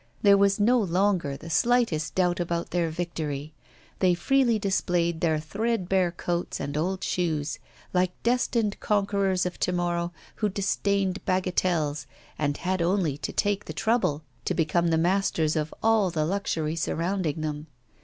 There 0.23 0.35
was 0.35 0.59
no 0.59 0.79
longer 0.79 1.37
the 1.37 1.51
slightest 1.51 2.15
doubt 2.15 2.39
about 2.39 2.71
their 2.71 2.89
victory; 2.89 3.53
they 3.99 4.15
freely 4.15 4.57
displayed 4.57 5.21
their 5.21 5.39
threadbare 5.39 6.11
coats 6.11 6.59
and 6.59 6.75
old 6.75 7.03
shoes, 7.03 7.59
like 7.93 8.11
destined 8.23 8.79
conquerors 8.79 9.45
of 9.45 9.59
to 9.59 9.71
morrow 9.71 10.11
who 10.37 10.49
disdained 10.49 11.23
bagatelles, 11.25 12.07
and 12.39 12.57
had 12.57 12.81
only 12.81 13.15
to 13.19 13.31
take 13.31 13.65
the 13.65 13.73
trouble 13.73 14.23
to 14.45 14.55
become 14.55 14.87
the 14.87 14.97
masters 14.97 15.55
of 15.55 15.71
all 15.83 16.09
the 16.09 16.25
luxury 16.25 16.75
surrounding 16.75 17.41
them. 17.41 17.67